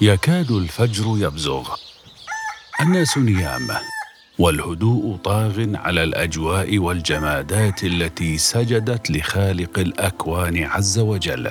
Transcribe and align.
يكاد 0.00 0.50
الفجر 0.50 1.04
يبزغ. 1.16 1.74
الناس 2.80 3.18
نيام 3.18 3.68
والهدوء 4.38 5.16
طاغ 5.16 5.64
على 5.74 6.02
الأجواء 6.02 6.78
والجمادات 6.78 7.84
التي 7.84 8.38
سجدت 8.38 9.10
لخالق 9.10 9.78
الأكوان 9.78 10.64
عز 10.64 10.98
وجل. 10.98 11.50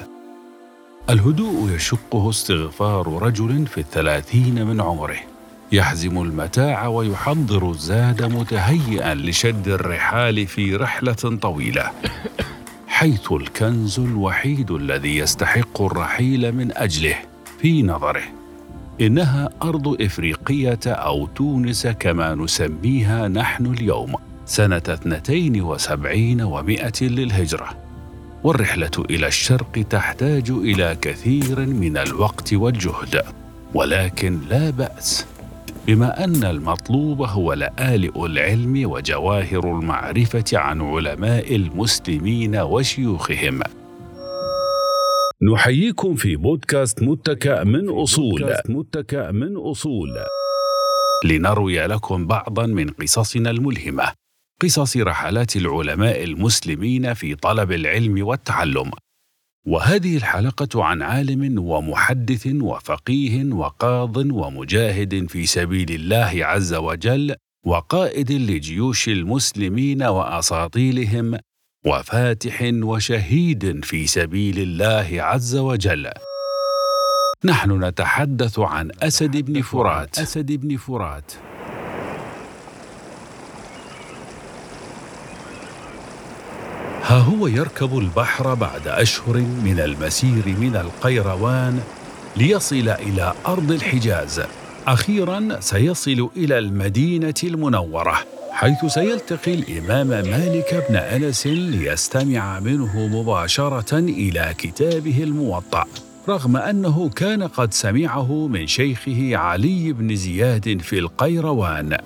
الهدوء 1.09 1.71
يشقه 1.71 2.29
استغفار 2.29 3.21
رجل 3.21 3.67
في 3.67 3.77
الثلاثين 3.77 4.67
من 4.67 4.81
عمره. 4.81 5.19
يحزم 5.71 6.21
المتاع 6.21 6.87
ويحضر 6.87 7.71
الزاد 7.71 8.23
متهيئا 8.23 9.13
لشد 9.13 9.67
الرحال 9.67 10.47
في 10.47 10.75
رحلة 10.75 11.37
طويلة. 11.41 11.91
حيث 12.87 13.31
الكنز 13.31 13.99
الوحيد 13.99 14.71
الذي 14.71 15.17
يستحق 15.17 15.81
الرحيل 15.81 16.51
من 16.51 16.77
أجله 16.77 17.15
في 17.61 17.83
نظره. 17.83 18.36
إنها 19.01 19.49
أرض 19.63 20.01
إفريقية 20.01 20.79
أو 20.85 21.27
تونس 21.27 21.87
كما 21.87 22.35
نسميها 22.35 23.27
نحن 23.27 23.65
اليوم 23.65 24.13
اثنتين 24.87 25.61
وسبعين 25.61 26.41
ومائة 26.41 26.93
للهجرة. 27.01 27.69
والرحلة 28.43 28.91
إلى 29.09 29.27
الشرق 29.27 29.71
تحتاج 29.89 30.49
إلى 30.49 30.97
كثير 31.01 31.59
من 31.59 31.97
الوقت 31.97 32.53
والجهد 32.53 33.21
ولكن 33.73 34.39
لا 34.49 34.69
بأس. 34.69 35.25
بما 35.87 36.23
أن 36.23 36.43
المطلوب 36.43 37.21
هو 37.21 37.53
لآلئ 37.53 38.25
العلم 38.25 38.91
وجواهر 38.91 39.63
المعرفة 39.79 40.45
عن 40.53 40.81
علماء 40.81 41.55
المسلمين 41.55 42.55
وشيوخهم. 42.55 43.59
نحييكم 45.41 46.15
في 46.15 46.35
بودكاست 46.35 47.03
متكأ 47.03 47.63
من 47.63 47.89
أصول. 47.89 48.55
متكأ 48.69 49.31
من 49.31 49.57
أصول. 49.57 50.09
لنروي 51.25 51.87
لكم 51.87 52.27
بعضا 52.27 52.65
من 52.65 52.89
قصصنا 52.89 53.49
الملهمة. 53.49 54.13
قصص 54.61 54.97
رحلات 54.97 55.55
العلماء 55.55 56.23
المسلمين 56.23 57.13
في 57.13 57.35
طلب 57.35 57.71
العلم 57.71 58.27
والتعلم. 58.27 58.91
وهذه 59.67 60.17
الحلقة 60.17 60.83
عن 60.83 61.01
عالم 61.01 61.59
ومحدث 61.59 62.47
وفقيه 62.61 63.53
وقاض 63.53 64.17
ومجاهد 64.17 65.29
في 65.29 65.45
سبيل 65.45 65.91
الله 65.91 66.45
عز 66.45 66.73
وجل 66.73 67.35
وقائد 67.65 68.31
لجيوش 68.31 69.09
المسلمين 69.09 70.03
وأساطيلهم 70.03 71.37
وفاتح 71.85 72.69
وشهيد 72.73 73.85
في 73.85 74.07
سبيل 74.07 74.59
الله 74.59 75.23
عز 75.23 75.55
وجل. 75.55 76.09
نحن 77.43 77.83
نتحدث 77.83 78.59
عن 78.59 78.91
أسد 79.01 79.37
بن 79.37 79.61
فرات. 79.61 80.19
أسد 80.19 80.51
بن 80.51 80.77
فرات. 80.77 81.31
ها 87.03 87.17
هو 87.17 87.47
يركب 87.47 87.97
البحر 87.97 88.53
بعد 88.53 88.87
أشهر 88.87 89.37
من 89.37 89.79
المسير 89.79 90.47
من 90.47 90.75
القيروان 90.75 91.79
ليصل 92.37 92.89
إلى 92.89 93.33
أرض 93.47 93.71
الحجاز. 93.71 94.41
أخيرا 94.87 95.59
سيصل 95.59 96.29
إلى 96.37 96.59
المدينة 96.59 97.33
المنورة. 97.43 98.36
حيث 98.57 98.85
سيلتقي 98.85 99.53
الإمام 99.53 100.07
مالك 100.07 100.85
بن 100.89 100.95
أنس 100.95 101.47
ليستمع 101.47 102.59
منه 102.59 103.07
مباشرة 103.07 103.97
إلى 103.99 104.53
كتابه 104.57 105.23
الموطأ 105.23 105.85
رغم 106.29 106.57
أنه 106.57 107.09
كان 107.09 107.43
قد 107.43 107.73
سمعه 107.73 108.47
من 108.47 108.67
شيخه 108.67 109.37
علي 109.37 109.93
بن 109.93 110.15
زياد 110.15 110.81
في 110.81 110.99
القيروان. 110.99 111.97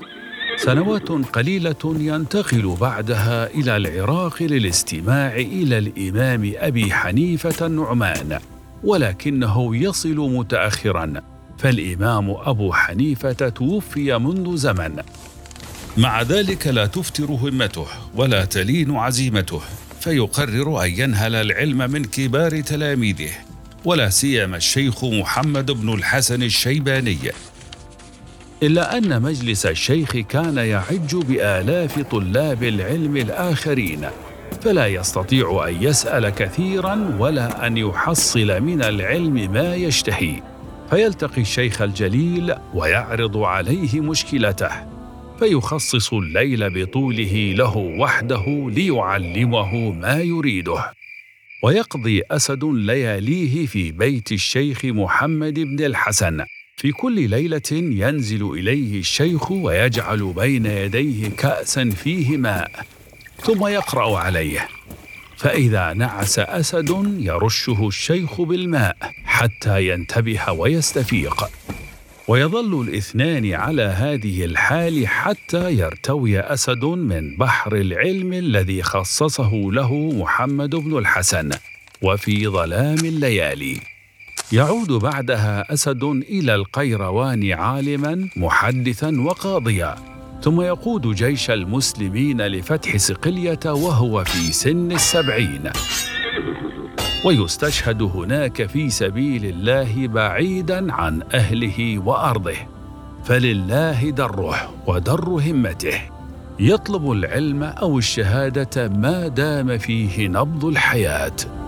سنوات 0.57 1.09
قليلة 1.11 1.95
ينتقل 1.99 2.75
بعدها 2.81 3.47
إلى 3.47 3.77
العراق 3.77 4.43
للاستماع 4.43 5.35
إلى 5.35 5.77
الإمام 5.77 6.53
أبي 6.55 6.93
حنيفة 6.93 7.65
النعمان 7.65 8.39
ولكنه 8.83 9.75
يصل 9.75 10.15
متأخرا 10.15 11.13
فالإمام 11.57 12.29
أبو 12.29 12.73
حنيفة 12.73 13.49
توفي 13.49 14.17
منذ 14.17 14.55
زمن. 14.57 15.01
مع 15.97 16.21
ذلك 16.21 16.67
لا 16.67 16.85
تفتر 16.85 17.25
همته 17.25 17.85
ولا 18.15 18.45
تلين 18.45 18.95
عزيمته 18.95 19.61
فيقرر 19.99 20.83
أن 20.83 20.89
ينهل 20.89 21.35
العلم 21.35 21.77
من 21.91 22.05
كبار 22.05 22.61
تلاميذه 22.61 23.29
ولا 23.85 24.09
سيما 24.09 24.57
الشيخ 24.57 25.05
محمد 25.05 25.71
بن 25.71 25.93
الحسن 25.93 26.43
الشيباني. 26.43 27.17
إلا 28.63 28.97
أن 28.97 29.21
مجلس 29.21 29.65
الشيخ 29.65 30.17
كان 30.17 30.57
يعج 30.57 31.15
بآلاف 31.15 31.99
طلاب 31.99 32.63
العلم 32.63 33.17
الآخرين 33.17 34.09
فلا 34.61 34.87
يستطيع 34.87 35.67
أن 35.67 35.83
يسأل 35.83 36.29
كثيرا 36.29 37.15
ولا 37.19 37.67
أن 37.67 37.77
يحصل 37.77 38.61
من 38.61 38.83
العلم 38.83 39.51
ما 39.53 39.75
يشتهي. 39.75 40.43
فيلتقي 40.89 41.41
الشيخ 41.41 41.81
الجليل 41.81 42.55
ويعرض 42.73 43.37
عليه 43.37 43.99
مشكلته. 43.99 45.00
فيخصص 45.41 46.13
الليل 46.13 46.69
بطوله 46.69 47.53
له 47.57 47.77
وحده 47.77 48.69
ليعلمه 48.71 49.91
ما 49.91 50.21
يريده. 50.21 50.93
ويقضي 51.63 52.21
أسد 52.31 52.63
لياليه 52.63 53.65
في 53.65 53.91
بيت 53.91 54.31
الشيخ 54.31 54.85
محمد 54.85 55.53
بن 55.53 55.85
الحسن. 55.85 56.43
في 56.75 56.91
كل 56.91 57.29
ليلة 57.29 57.71
ينزل 57.71 58.51
إليه 58.51 58.99
الشيخ 58.99 59.51
ويجعل 59.51 60.33
بين 60.33 60.65
يديه 60.65 61.29
كأسا 61.29 61.89
فيه 61.89 62.37
ماء 62.37 62.85
ثم 63.37 63.67
يقرأ 63.67 64.17
عليه. 64.17 64.67
فإذا 65.37 65.93
نعس 65.93 66.39
أسد 66.39 67.15
يرشه 67.19 67.87
الشيخ 67.87 68.41
بالماء 68.41 68.97
حتى 69.25 69.87
ينتبه 69.87 70.51
ويستفيق. 70.51 71.43
ويظل 72.31 72.81
الاثنان 72.81 73.53
على 73.53 73.81
هذه 73.81 74.45
الحال 74.45 75.07
حتى 75.07 75.71
يرتوي 75.73 76.39
أسد 76.39 76.85
من 76.85 77.37
بحر 77.37 77.75
العلم 77.75 78.33
الذي 78.33 78.83
خصصه 78.83 79.51
له 79.53 80.11
محمد 80.11 80.75
بن 80.75 80.97
الحسن 80.97 81.49
وفي 82.01 82.47
ظلام 82.47 82.97
الليالي. 82.97 83.77
يعود 84.51 84.91
بعدها 84.91 85.73
أسد 85.73 86.03
إلى 86.03 86.55
القيروان 86.55 87.51
عالما 87.51 88.29
محدثا 88.35 89.21
وقاضيا. 89.21 89.95
ثم 90.41 90.61
يقود 90.61 91.15
جيش 91.15 91.49
المسلمين 91.49 92.41
لفتح 92.41 92.97
صقليه 92.97 93.59
وهو 93.65 94.23
في 94.23 94.51
سن 94.51 94.91
السبعين. 94.91 95.71
ويستشهد 97.25 98.01
هناك 98.01 98.65
في 98.65 98.89
سبيل 98.89 99.45
الله 99.45 100.07
بعيدا 100.07 100.93
عن 100.93 101.21
أهله 101.33 101.99
وأرضه. 101.99 102.55
فلله 103.23 104.09
دره 104.09 104.55
ودر 104.87 105.29
همته. 105.29 106.01
يطلب 106.59 107.11
العلم 107.11 107.63
أو 107.63 107.97
الشهادة 107.97 108.87
ما 108.87 109.27
دام 109.27 109.77
فيه 109.77 110.27
نبض 110.27 110.65
الحياة. 110.65 111.60